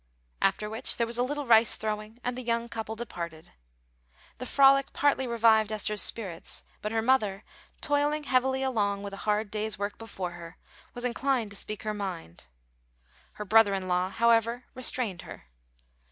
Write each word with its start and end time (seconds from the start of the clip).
After 0.41 0.67
which 0.67 0.97
there 0.97 1.05
was 1.05 1.19
a 1.19 1.23
little 1.23 1.45
rice 1.45 1.75
throwing, 1.75 2.19
and 2.23 2.35
the 2.35 2.41
young 2.41 2.67
couple 2.69 2.95
departed. 2.95 3.51
The 4.39 4.47
frolic 4.47 4.93
partly 4.93 5.27
revived 5.27 5.71
Esther's 5.71 6.01
spirits; 6.01 6.63
but 6.81 6.91
her 6.91 7.03
mother, 7.03 7.43
toiling 7.81 8.23
heavily 8.23 8.63
along 8.63 9.03
with 9.03 9.13
a 9.13 9.17
hard 9.29 9.51
day's 9.51 9.77
work 9.77 9.99
before 9.99 10.31
her, 10.31 10.57
was 10.95 11.05
inclined 11.05 11.51
to 11.51 11.55
speak 11.57 11.83
her 11.83 11.93
mind. 11.93 12.47
Her 13.33 13.45
brother 13.45 13.75
in 13.75 13.87
law, 13.87 14.09
however, 14.09 14.63
restrained 14.73 15.21
her. 15.21 15.45